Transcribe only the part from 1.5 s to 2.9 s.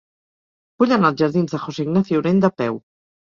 de José Ignacio Urenda a peu.